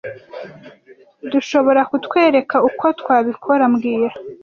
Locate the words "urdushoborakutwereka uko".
1.23-2.85